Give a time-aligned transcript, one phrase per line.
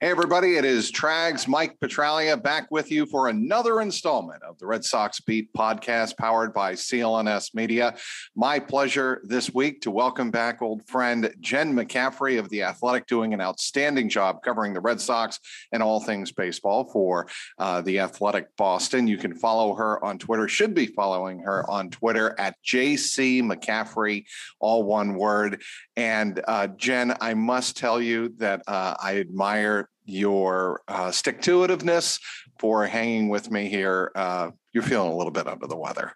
[0.00, 4.66] Hey, everybody, it is Trags Mike Petraglia back with you for another installment of the
[4.66, 7.96] Red Sox Beat podcast powered by CLNS Media.
[8.36, 13.34] My pleasure this week to welcome back old friend Jen McCaffrey of The Athletic, doing
[13.34, 15.40] an outstanding job covering the Red Sox
[15.72, 17.26] and all things baseball for
[17.58, 19.08] uh, The Athletic Boston.
[19.08, 24.26] You can follow her on Twitter, should be following her on Twitter at JC McCaffrey,
[24.60, 25.60] all one word.
[25.96, 31.60] And uh, Jen, I must tell you that uh, I admire your uh, stick to
[31.60, 32.20] itiveness
[32.58, 34.10] for hanging with me here.
[34.14, 36.12] Uh, you're feeling a little bit under the weather.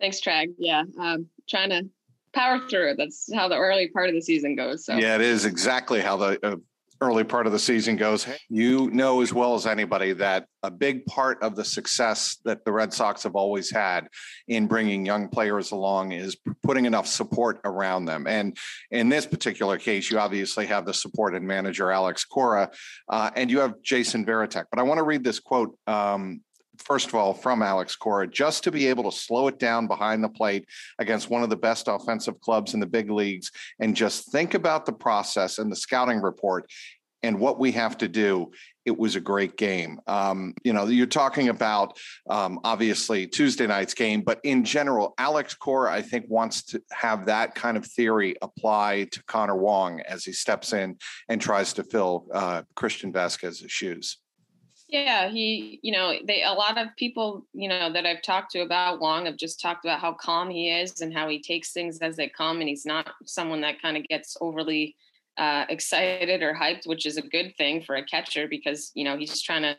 [0.00, 0.54] Thanks, Trag.
[0.58, 1.88] Yeah, um, trying to
[2.32, 2.94] power through.
[2.96, 4.84] That's how the early part of the season goes.
[4.84, 6.56] So yeah, it is exactly how the uh,
[7.00, 8.26] early part of the season goes.
[8.48, 12.72] You know as well as anybody that a big part of the success that the
[12.72, 14.08] Red Sox have always had
[14.48, 18.26] in bringing young players along is putting enough support around them.
[18.26, 18.56] And
[18.90, 22.70] in this particular case, you obviously have the support and manager Alex Cora,
[23.08, 24.64] uh, and you have Jason Varitek.
[24.70, 26.42] But I want to read this quote um,
[26.80, 30.22] first of all, from Alex Cora, just to be able to slow it down behind
[30.24, 30.66] the plate
[30.98, 33.50] against one of the best offensive clubs in the big leagues
[33.80, 36.70] and just think about the process and the scouting report
[37.22, 38.50] and what we have to do
[38.86, 40.00] it was a great game.
[40.06, 45.54] Um, you know, you're talking about um, obviously Tuesday night's game, but in general, Alex
[45.54, 50.24] Cora, I think, wants to have that kind of theory apply to Connor Wong as
[50.24, 50.96] he steps in
[51.28, 54.16] and tries to fill uh, Christian Vasquez's shoes.
[54.90, 58.62] Yeah, he, you know, they a lot of people, you know, that I've talked to
[58.62, 61.98] about Wong have just talked about how calm he is and how he takes things
[61.98, 64.96] as they come, and he's not someone that kind of gets overly
[65.38, 69.16] uh, excited or hyped, which is a good thing for a catcher because you know
[69.16, 69.76] he's trying to,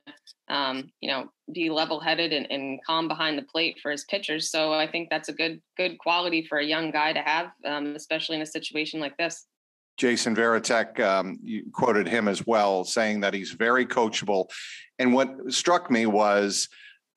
[0.47, 4.49] um, you know, be level-headed and, and, calm behind the plate for his pitchers.
[4.49, 7.95] So I think that's a good good quality for a young guy to have, um,
[7.97, 9.45] especially in a situation like this.
[9.97, 14.49] Jason Varitek, um, you quoted him as well, saying that he's very coachable.
[14.99, 16.69] And what struck me was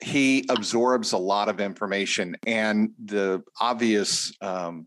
[0.02, 4.86] he absorbs a lot of information, and the obvious um,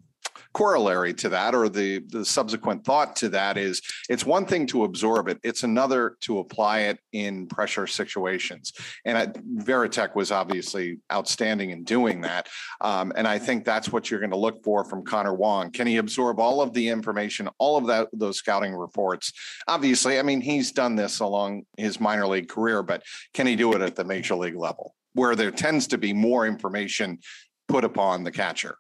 [0.54, 4.84] corollary to that or the the subsequent thought to that is it's one thing to
[4.84, 8.74] absorb it it's another to apply it in pressure situations.
[9.06, 12.48] And I, Varitek was obviously outstanding in doing that
[12.82, 15.72] um, and I think that's what you're going to look for from Connor Wong.
[15.72, 19.32] Can he absorb all of the information all of that those scouting reports?
[19.68, 23.04] Obviously I mean he's done this along his minor league career but
[23.34, 26.46] can he do it at the major league level where there tends to be more
[26.46, 27.20] information
[27.68, 28.78] put upon the catcher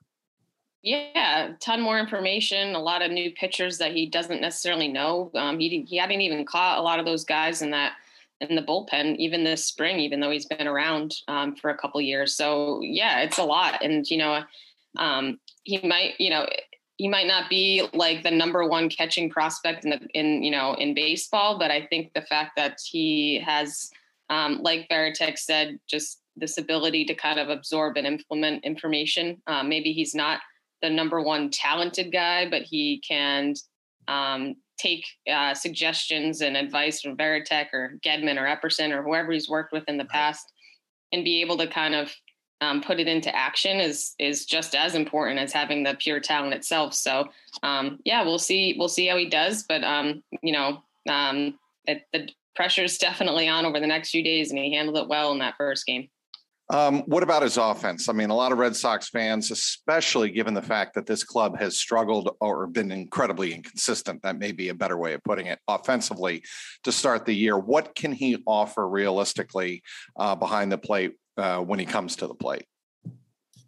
[0.83, 5.31] yeah, ton more information, a lot of new pitchers that he doesn't necessarily know.
[5.35, 7.93] Um, he he hadn't even caught a lot of those guys in that
[8.39, 11.99] in the bullpen even this spring, even though he's been around um, for a couple
[11.99, 12.35] years.
[12.35, 14.43] So yeah, it's a lot, and you know,
[14.97, 16.47] um, he might you know
[16.97, 20.73] he might not be like the number one catching prospect in the in you know
[20.75, 23.89] in baseball, but I think the fact that he has,
[24.29, 29.41] um, like Varitek said, just this ability to kind of absorb and implement information.
[29.47, 30.39] Uh, maybe he's not
[30.81, 33.53] the number one talented guy, but he can
[34.07, 39.49] um, take uh, suggestions and advice from Varitek or Gedman or Epperson or whoever he's
[39.49, 40.51] worked with in the past,
[41.11, 42.11] and be able to kind of
[42.61, 46.53] um, put it into action is is just as important as having the pure talent
[46.53, 46.93] itself.
[46.93, 47.27] So
[47.63, 52.03] um, yeah, we'll see we'll see how he does, but um, you know um, it,
[52.13, 55.31] the pressure is definitely on over the next few days, and he handled it well
[55.31, 56.09] in that first game.
[56.69, 58.09] Um, what about his offense?
[58.09, 61.57] I mean, a lot of Red Sox fans, especially given the fact that this club
[61.57, 65.59] has struggled or been incredibly inconsistent, that may be a better way of putting it,
[65.69, 66.43] offensively
[66.83, 67.57] to start the year.
[67.57, 69.81] What can he offer realistically
[70.17, 72.65] uh, behind the plate uh, when he comes to the plate?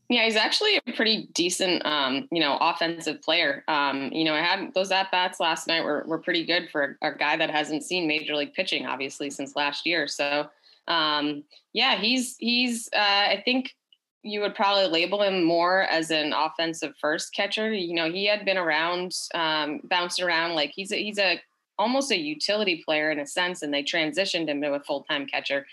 [0.10, 3.64] Yeah, he's actually a pretty decent, um, you know, offensive player.
[3.68, 6.98] Um, you know, I had those at bats last night were were pretty good for
[7.04, 10.08] a, a guy that hasn't seen major league pitching, obviously, since last year.
[10.08, 10.50] So
[10.88, 11.44] um,
[11.74, 12.90] yeah, he's he's.
[12.94, 13.76] Uh, I think
[14.24, 17.72] you would probably label him more as an offensive first catcher.
[17.74, 21.40] You know, he had been around, um, bounced around like he's a, he's a
[21.78, 25.26] almost a utility player in a sense, and they transitioned him to a full time
[25.26, 25.66] catcher.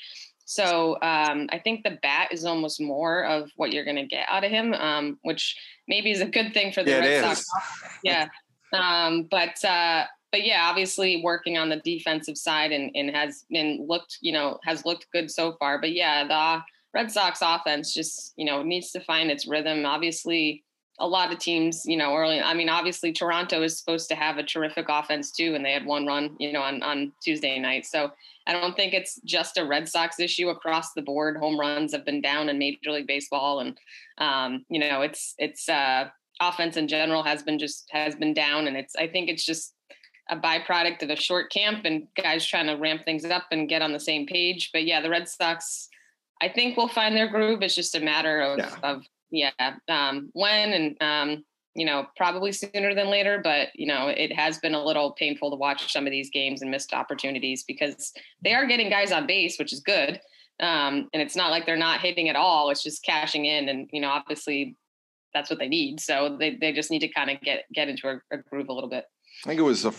[0.44, 4.28] So um, I think the bat is almost more of what you're going to get
[4.28, 5.56] out of him, um, which
[5.88, 7.46] maybe is a good thing for the yeah, Red Sox.
[8.04, 8.28] Yeah,
[8.72, 10.04] um, but uh,
[10.36, 14.58] but yeah, obviously working on the defensive side and, and has been looked, you know,
[14.64, 15.80] has looked good so far.
[15.80, 16.62] But yeah, the
[16.92, 19.86] Red Sox offense just, you know, needs to find its rhythm.
[19.86, 20.62] Obviously,
[20.98, 22.38] a lot of teams, you know, early.
[22.38, 25.86] I mean, obviously Toronto is supposed to have a terrific offense too, and they had
[25.86, 27.86] one run, you know, on on Tuesday night.
[27.86, 28.12] So
[28.46, 31.38] I don't think it's just a Red Sox issue across the board.
[31.38, 33.78] Home runs have been down in Major League Baseball, and
[34.18, 36.10] um, you know, it's it's uh,
[36.42, 39.72] offense in general has been just has been down, and it's I think it's just
[40.28, 43.82] a byproduct of a short camp and guys trying to ramp things up and get
[43.82, 44.70] on the same page.
[44.72, 45.88] But yeah, the Red Sox.
[46.42, 47.62] I think will find their groove.
[47.62, 48.76] It's just a matter of, yeah.
[48.82, 51.44] of yeah, um, when and um,
[51.74, 53.40] you know probably sooner than later.
[53.42, 56.60] But you know it has been a little painful to watch some of these games
[56.60, 58.12] and missed opportunities because
[58.42, 60.20] they are getting guys on base, which is good.
[60.58, 62.70] Um, and it's not like they're not hitting at all.
[62.70, 64.76] It's just cashing in, and you know obviously
[65.32, 66.00] that's what they need.
[66.00, 68.72] So they they just need to kind of get get into a, a groove a
[68.72, 69.04] little bit.
[69.44, 69.92] I think it was the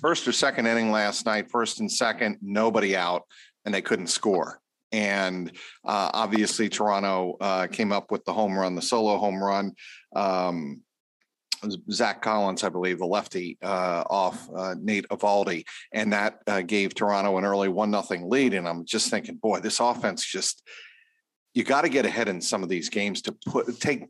[0.00, 3.22] first or second inning last night, first and second, nobody out,
[3.64, 4.60] and they couldn't score.
[4.90, 5.50] And
[5.84, 9.74] uh, obviously, Toronto uh, came up with the home run, the solo home run.
[10.14, 10.82] Um,
[11.90, 16.94] Zach Collins, I believe, the lefty uh, off uh, Nate Eovaldi, and that uh, gave
[16.94, 18.54] Toronto an early one nothing lead.
[18.54, 20.62] And I'm just thinking, boy, this offense just
[21.54, 24.06] you got to get ahead in some of these games to put take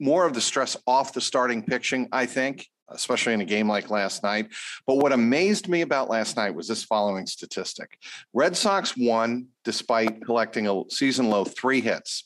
[0.00, 2.08] more of the stress off the starting pitching.
[2.12, 4.48] I think especially in a game like last night.
[4.86, 7.98] But what amazed me about last night was this following statistic
[8.32, 12.24] Red Sox won despite collecting a season low three hits.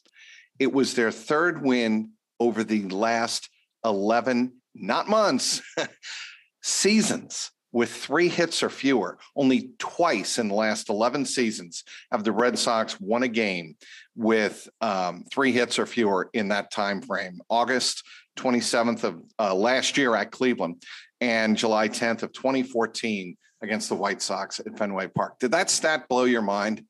[0.58, 3.48] It was their third win over the last
[3.84, 5.60] 11, not months,
[6.62, 9.18] seasons with three hits or fewer.
[9.34, 13.76] Only twice in the last 11 seasons have the Red Sox won a game
[14.14, 17.40] with um, three hits or fewer in that time frame.
[17.48, 18.04] August
[18.36, 20.82] 27th of uh, last year at Cleveland
[21.20, 25.38] and July 10th of 2014 against the White Sox at Fenway Park.
[25.38, 26.84] Did that stat blow your mind?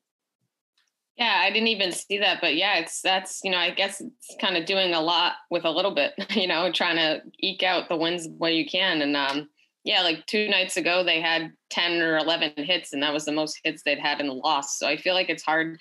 [1.17, 4.35] Yeah, I didn't even see that, but yeah, it's that's you know I guess it's
[4.41, 7.87] kind of doing a lot with a little bit, you know, trying to eke out
[7.87, 9.47] the wins where you can, and um,
[9.83, 13.31] yeah, like two nights ago they had ten or eleven hits, and that was the
[13.31, 14.77] most hits they'd had in the loss.
[14.77, 15.77] So I feel like it's hard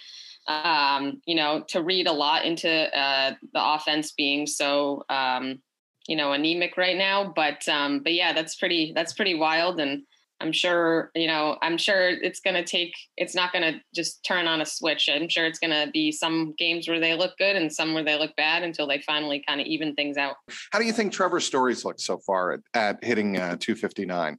[0.49, 5.61] um, you know, to read a lot into uh, the offense being so, um,
[6.09, 7.33] you know, anemic right now.
[7.35, 10.03] But um, but yeah, that's pretty that's pretty wild, and
[10.43, 12.95] I'm sure you know I'm sure it's going to take.
[13.17, 15.09] It's not going to just turn on a switch.
[15.13, 18.05] I'm sure it's going to be some games where they look good and some where
[18.05, 20.37] they look bad until they finally kind of even things out.
[20.73, 24.39] How do you think Trevor Story's look so far at, at hitting uh, 259?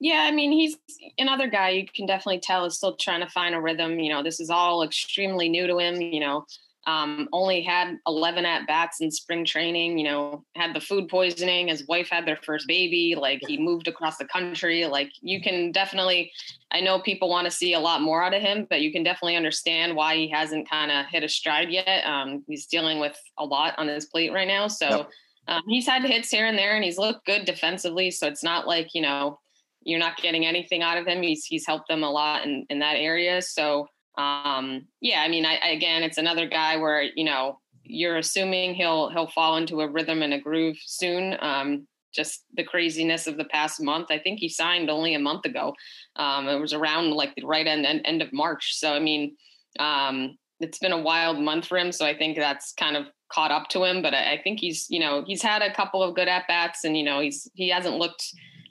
[0.00, 0.76] Yeah, I mean, he's
[1.18, 3.98] another guy you can definitely tell is still trying to find a rhythm.
[3.98, 6.00] You know, this is all extremely new to him.
[6.00, 6.44] You know,
[6.86, 11.68] um, only had 11 at bats in spring training, you know, had the food poisoning.
[11.68, 13.14] His wife had their first baby.
[13.18, 14.84] Like he moved across the country.
[14.84, 16.30] Like you can definitely,
[16.72, 19.02] I know people want to see a lot more out of him, but you can
[19.02, 22.04] definitely understand why he hasn't kind of hit a stride yet.
[22.04, 24.68] Um, he's dealing with a lot on his plate right now.
[24.68, 25.10] So yep.
[25.48, 28.10] um, he's had hits here and there and he's looked good defensively.
[28.10, 29.38] So it's not like, you know,
[29.84, 31.22] you're not getting anything out of him.
[31.22, 33.40] He's he's helped them a lot in in that area.
[33.42, 33.86] So
[34.16, 39.10] um, yeah, I mean, I, again, it's another guy where you know you're assuming he'll
[39.10, 41.36] he'll fall into a rhythm and a groove soon.
[41.40, 44.06] Um, just the craziness of the past month.
[44.10, 45.74] I think he signed only a month ago.
[46.16, 48.78] Um, it was around like the right end, end end of March.
[48.78, 49.36] So I mean,
[49.78, 51.90] um, it's been a wild month for him.
[51.90, 54.00] So I think that's kind of caught up to him.
[54.00, 56.84] But I, I think he's you know he's had a couple of good at bats,
[56.84, 58.24] and you know he's he hasn't looked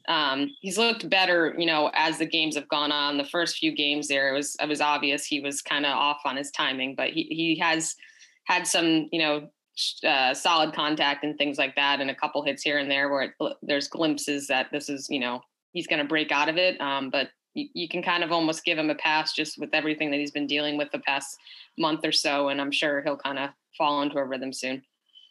[0.08, 3.18] um, he's looked better, you know, as the games have gone on.
[3.18, 6.22] The first few games there, it was it was obvious he was kind of off
[6.26, 7.96] on his timing, but he he has
[8.46, 9.50] had some, you know,
[10.08, 13.24] uh, solid contact and things like that, and a couple hits here and there where
[13.24, 15.42] it, there's glimpses that this is, you know,
[15.72, 16.80] he's going to break out of it.
[16.82, 20.12] Um, but you, you can kind of almost give him a pass just with everything
[20.12, 21.38] that he's been dealing with the past
[21.78, 24.84] month or so, and I'm sure he'll kind of fall into a rhythm soon.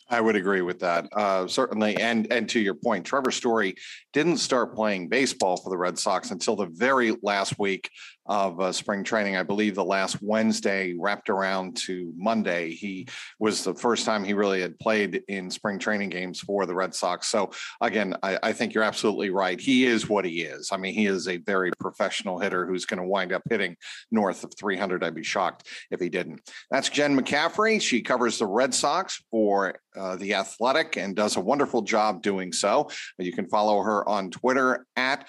[0.09, 1.97] I would agree with that, uh, certainly.
[1.97, 3.77] And and to your point, Trevor Story
[4.13, 7.91] didn't start playing baseball for the Red Sox until the very last week
[8.27, 9.37] of uh, spring training.
[9.37, 12.71] I believe the last Wednesday wrapped around to Monday.
[12.71, 16.75] He was the first time he really had played in spring training games for the
[16.75, 17.29] Red Sox.
[17.29, 17.51] So
[17.81, 19.61] again, I, I think you're absolutely right.
[19.61, 20.71] He is what he is.
[20.73, 23.77] I mean, he is a very professional hitter who's going to wind up hitting
[24.11, 25.03] north of 300.
[25.03, 26.41] I'd be shocked if he didn't.
[26.71, 27.81] That's Jen McCaffrey.
[27.81, 32.53] She covers the Red Sox for uh, the Athletic and does a wonderful job doing
[32.53, 32.89] so.
[33.19, 35.29] You can follow her on Twitter at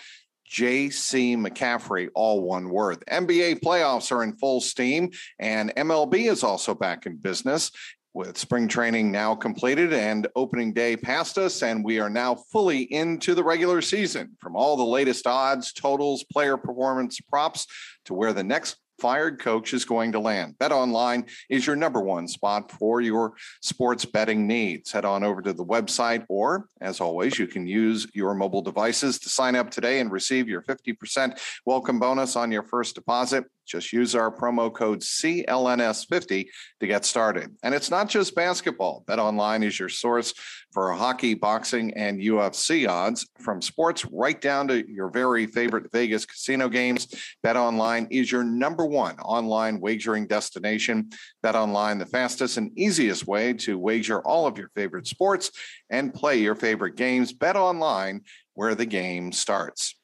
[0.53, 1.35] J.C.
[1.35, 3.03] McCaffrey, all one word.
[3.09, 7.71] NBA playoffs are in full steam, and MLB is also back in business.
[8.13, 12.83] with spring training now completed and opening day past us, and we are now fully
[12.93, 14.37] into the regular season.
[14.39, 17.65] From all the latest odds, totals, player performance props
[18.05, 20.57] to where the next fired coach is going to land.
[20.59, 24.93] Bet online is your number one spot for your sports betting needs.
[24.93, 29.19] Head on over to the website, or as always, you can use your mobile devices
[29.19, 33.43] to sign up today and receive your 50% welcome bonus on your first deposit.
[33.65, 36.45] Just use our promo code CLNS50
[36.79, 37.55] to get started.
[37.63, 39.03] And it's not just basketball.
[39.07, 40.33] Bet online is your source
[40.71, 46.25] for hockey, boxing, and UFC odds from sports right down to your very favorite Vegas
[46.25, 47.07] casino games.
[47.43, 51.09] Bet online is your number one online wagering destination.
[51.41, 55.51] Bet online, the fastest and easiest way to wager all of your favorite sports
[55.89, 57.33] and play your favorite games.
[57.33, 58.21] Bet online
[58.55, 59.95] where the game starts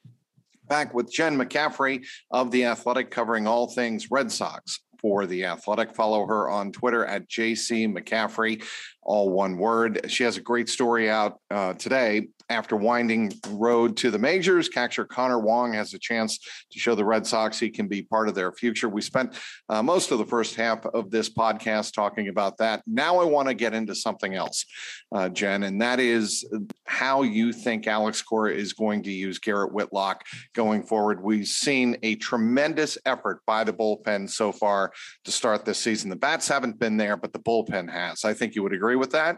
[0.69, 5.95] back with Jen McCaffrey of The Athletic, covering all things Red Sox for The Athletic.
[5.95, 8.63] Follow her on Twitter at JC McCaffrey,
[9.01, 10.05] all one word.
[10.07, 15.05] She has a great story out uh, today after winding road to the majors, catcher
[15.05, 16.39] Connor Wong has a chance
[16.71, 18.89] to show the Red Sox he can be part of their future.
[18.89, 19.39] We spent
[19.69, 22.81] uh, most of the first half of this podcast talking about that.
[22.87, 24.65] Now I want to get into something else,
[25.11, 26.47] uh, Jen, and that is
[26.85, 31.23] how you think Alex Cora is going to use Garrett Whitlock going forward.
[31.23, 34.91] We've seen a tremendous effort by the bullpen so far
[35.25, 36.09] to start this season.
[36.09, 38.25] The bats haven't been there, but the bullpen has.
[38.25, 39.37] I think you would agree with that.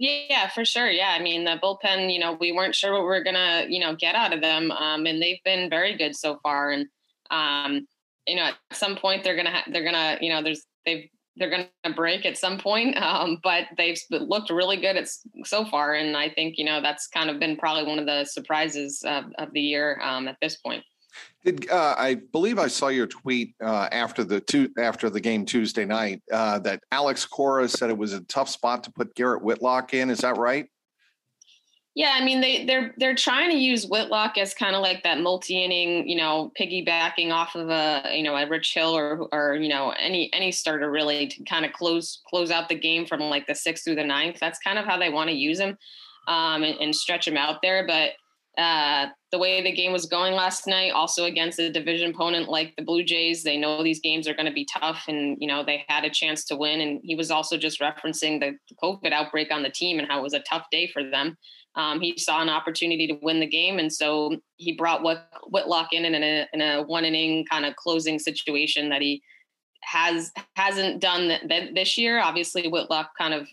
[0.00, 0.90] Yeah, for sure.
[0.90, 2.10] Yeah, I mean the bullpen.
[2.12, 4.70] You know, we weren't sure what we are gonna, you know, get out of them,
[4.70, 6.70] um, and they've been very good so far.
[6.70, 6.86] And
[7.30, 7.86] um,
[8.26, 11.50] you know, at some point they're gonna ha- they're gonna, you know, there's they've they're
[11.50, 15.06] gonna break at some point, um, but they've looked really good at
[15.44, 15.92] so far.
[15.94, 19.24] And I think you know that's kind of been probably one of the surprises of,
[19.38, 20.82] of the year um, at this point.
[21.44, 25.46] Did uh, I believe I saw your tweet uh, after the two after the game
[25.46, 29.42] Tuesday night uh, that Alex Cora said it was a tough spot to put Garrett
[29.42, 30.10] Whitlock in?
[30.10, 30.66] Is that right?
[31.94, 35.20] Yeah, I mean they they're they're trying to use Whitlock as kind of like that
[35.20, 39.68] multi-inning, you know, piggybacking off of a you know a Rich Hill or or you
[39.68, 43.46] know any any starter really to kind of close close out the game from like
[43.46, 44.38] the sixth through the ninth.
[44.38, 45.76] That's kind of how they want to use him
[46.28, 47.86] um, and, and stretch him out there.
[47.86, 48.12] But
[48.58, 52.74] uh, the way the game was going last night, also against a division opponent like
[52.76, 55.64] the Blue Jays, they know these games are going to be tough, and you know
[55.64, 56.80] they had a chance to win.
[56.80, 60.22] And he was also just referencing the COVID outbreak on the team and how it
[60.22, 61.36] was a tough day for them.
[61.76, 65.92] Um, he saw an opportunity to win the game, and so he brought Whit- Whitlock
[65.92, 69.22] in in a, in a one inning kind of closing situation that he
[69.82, 71.38] has hasn't done
[71.74, 72.20] this year.
[72.20, 73.48] Obviously, Whitlock kind of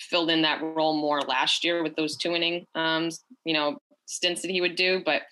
[0.00, 3.10] filled in that role more last year with those two inning, um,
[3.44, 3.78] you know,
[4.10, 5.02] stints that he would do.
[5.04, 5.22] But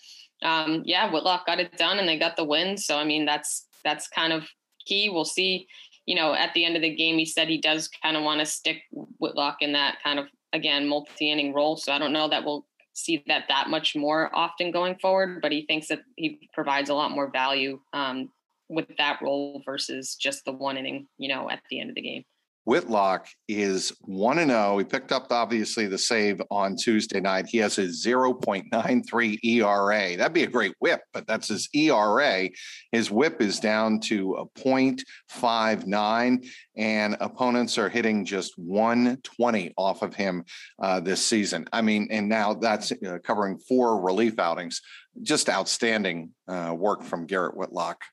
[0.42, 2.76] um, yeah, Whitlock got it done and they got the win.
[2.76, 4.44] So I mean, that's that's kind of
[4.86, 5.10] key.
[5.10, 5.66] We'll see.
[6.06, 8.40] You know, at the end of the game, he said he does kind of want
[8.40, 8.82] to stick
[9.18, 11.76] Whitlock in that kind of again multi-inning role.
[11.76, 15.42] So I don't know that we'll see that that much more often going forward.
[15.42, 18.30] But he thinks that he provides a lot more value um,
[18.68, 21.08] with that role versus just the one inning.
[21.18, 22.24] You know, at the end of the game.
[22.68, 24.76] Whitlock is 1 and 0.
[24.76, 27.46] He picked up obviously the save on Tuesday night.
[27.46, 30.16] He has a 0.93 ERA.
[30.18, 32.50] That'd be a great whip, but that's his ERA.
[32.92, 36.46] His whip is down to a 0.59
[36.76, 40.44] and opponents are hitting just 120 off of him
[40.82, 41.66] uh, this season.
[41.72, 44.82] I mean, and now that's uh, covering four relief outings.
[45.22, 48.04] Just outstanding uh, work from Garrett Whitlock.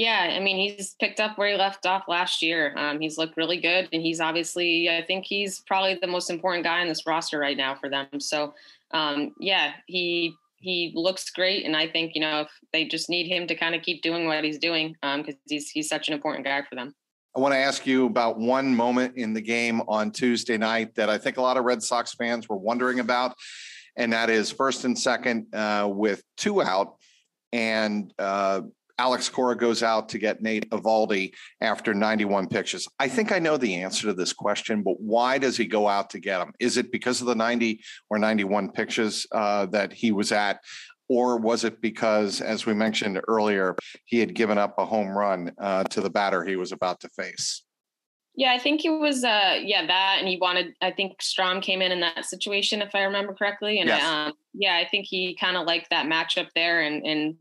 [0.00, 2.72] Yeah, I mean, he's picked up where he left off last year.
[2.78, 6.64] Um, he's looked really good, and he's obviously, I think he's probably the most important
[6.64, 8.06] guy in this roster right now for them.
[8.18, 8.54] So,
[8.92, 13.26] um, yeah, he he looks great, and I think you know if they just need
[13.26, 16.14] him to kind of keep doing what he's doing because um, he's he's such an
[16.14, 16.94] important guy for them.
[17.36, 21.10] I want to ask you about one moment in the game on Tuesday night that
[21.10, 23.36] I think a lot of Red Sox fans were wondering about,
[23.96, 26.96] and that is first and second uh, with two out,
[27.52, 28.62] and uh,
[29.00, 32.86] Alex Cora goes out to get Nate Eovaldi after 91 pitches.
[32.98, 36.10] I think I know the answer to this question, but why does he go out
[36.10, 36.52] to get him?
[36.60, 37.80] Is it because of the 90
[38.10, 40.60] or 91 pitches uh, that he was at?
[41.08, 45.50] Or was it because, as we mentioned earlier, he had given up a home run
[45.58, 47.62] uh, to the batter he was about to face?
[48.36, 51.82] Yeah, I think it was uh yeah, that and he wanted I think Strahm came
[51.82, 54.02] in in that situation if I remember correctly and yes.
[54.02, 57.34] um yeah, I think he kind of liked that matchup there and and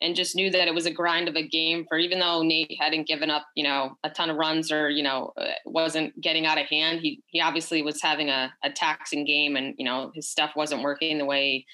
[0.00, 2.76] and just knew that it was a grind of a game for even though Nate
[2.78, 6.46] hadn't given up, you know, a ton of runs or, you know, uh, wasn't getting
[6.46, 7.00] out of hand.
[7.00, 10.82] He, he obviously was having a, a taxing game and, you know, his stuff wasn't
[10.82, 11.64] working the way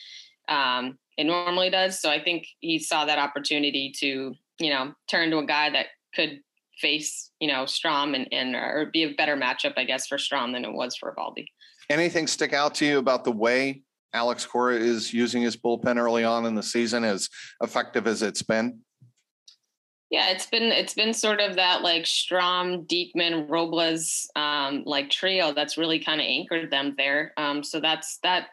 [0.49, 2.01] um, it normally does.
[2.01, 5.87] So I think he saw that opportunity to, you know, turn to a guy that
[6.15, 6.41] could
[6.79, 10.53] face, you know, Strahm and, and or be a better matchup, I guess, for Strahm
[10.53, 11.47] than it was for Eovaldi.
[11.91, 13.83] Anything stick out to you about the way
[14.15, 17.29] Alex Cora is using his bullpen early on in the season, as
[17.63, 18.81] effective as it's been?
[20.13, 25.55] Yeah, it's been it's been sort of that like Strahm, Diekman, Robles um, like trio
[25.55, 27.33] that's really kind of anchored them there.
[27.37, 28.49] Um, so that's that.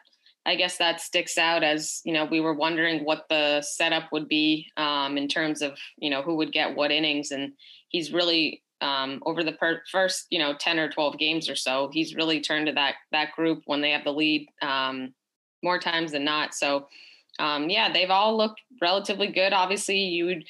[0.46, 4.26] I guess that sticks out as you know we were wondering what the setup would
[4.26, 7.52] be um, in terms of you know who would get what innings, and
[7.90, 11.90] he's really um, over the per- first you know ten or twelve games or so,
[11.92, 15.12] he's really turned to that that group when they have the lead um,
[15.62, 16.54] more times than not.
[16.54, 16.88] So
[17.38, 19.52] um, yeah, they've all looked relatively good.
[19.52, 20.44] Obviously, you would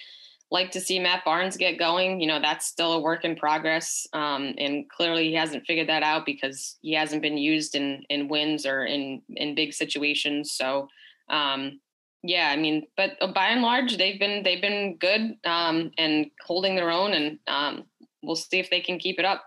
[0.50, 2.21] like to see Matt Barnes get going.
[2.21, 4.07] You know, that's still a work in progress.
[4.12, 8.26] Um, and clearly he hasn't figured that out because he hasn't been used in, in
[8.26, 10.52] wins or in, in big situations.
[10.52, 10.88] So,
[11.29, 11.81] um,
[12.25, 16.75] yeah, I mean, but by and large, they've been, they've been good, um, and holding
[16.75, 17.85] their own and, um,
[18.23, 19.45] we'll see if they can keep it up.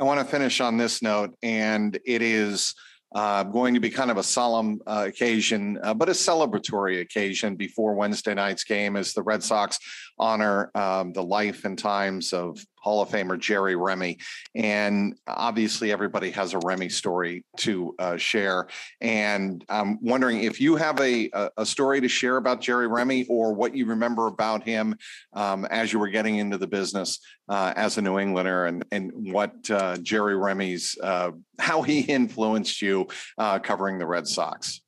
[0.00, 2.74] I want to finish on this note and it is,
[3.14, 7.56] uh, going to be kind of a solemn uh, occasion, uh, but a celebratory occasion
[7.56, 9.78] before Wednesday night's game as the Red Sox
[10.18, 14.18] honor um, the life and times of Hall of Famer Jerry Remy.
[14.54, 18.66] And obviously, everybody has a Remy story to uh, share.
[19.00, 23.54] And I'm wondering if you have a, a story to share about Jerry Remy or
[23.54, 24.96] what you remember about him
[25.32, 29.12] um, as you were getting into the business uh, as a New Englander and, and
[29.32, 33.06] what uh, Jerry Remy's, uh, how he influenced you
[33.38, 34.80] uh, covering the Red Sox.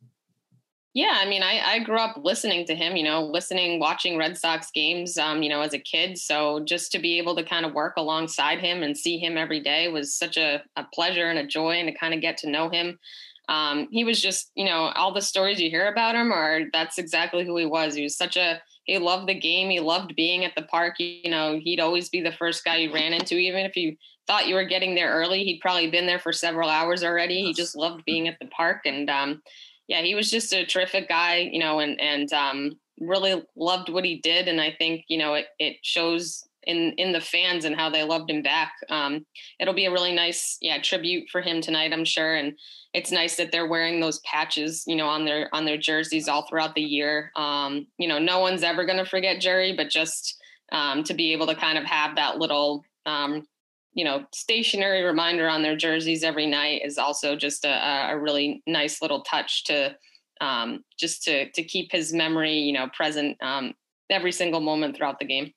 [0.94, 4.38] Yeah, I mean, I, I grew up listening to him, you know, listening, watching Red
[4.38, 6.16] Sox games, um, you know, as a kid.
[6.16, 9.58] So just to be able to kind of work alongside him and see him every
[9.58, 12.50] day was such a, a pleasure and a joy and to kind of get to
[12.50, 13.00] know him.
[13.48, 16.96] Um, he was just, you know, all the stories you hear about him are that's
[16.96, 17.96] exactly who he was.
[17.96, 19.70] He was such a, he loved the game.
[19.70, 20.94] He loved being at the park.
[21.00, 23.96] You know, he'd always be the first guy you ran into, even if you
[24.28, 25.42] thought you were getting there early.
[25.42, 27.42] He'd probably been there for several hours already.
[27.42, 28.82] He just loved being at the park.
[28.86, 29.42] And, um,
[29.88, 34.04] yeah, he was just a terrific guy, you know, and and um, really loved what
[34.04, 37.76] he did, and I think you know it it shows in in the fans and
[37.76, 38.72] how they loved him back.
[38.88, 39.26] Um,
[39.61, 42.54] it'll be a really nice yeah tribute for him tonight, I'm sure, and
[42.94, 46.46] it's nice that they're wearing those patches, you know, on their on their jerseys all
[46.48, 47.30] throughout the year.
[47.37, 50.40] Um, you know, no one's ever going to forget Jerry, but just
[50.72, 53.46] um, to be able to kind of have that little um,
[53.94, 58.62] you know, stationary reminder on their jerseys every night is also just a, a really
[58.66, 59.96] nice little touch to
[60.40, 63.72] um, just to to keep his memory, you know, present um,
[64.11, 65.52] every single moment throughout the game.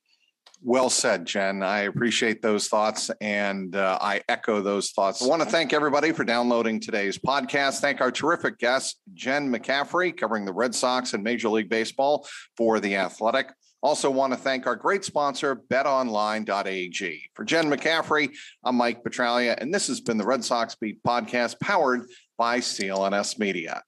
[0.63, 1.61] Well said, Jen.
[1.61, 5.21] I appreciate those thoughts and uh, I echo those thoughts.
[5.21, 7.79] I want to thank everybody for downloading today's podcast.
[7.79, 12.79] Thank our terrific guest, Jen McCaffrey, covering the Red Sox and Major League Baseball for
[12.79, 13.49] The Athletic.
[13.81, 17.29] Also, want to thank our great sponsor, betonline.ag.
[17.35, 18.31] For Jen McCaffrey,
[18.63, 23.37] I'm Mike Petraglia, and this has been the Red Sox Beat podcast powered by CLNS
[23.37, 23.83] Media.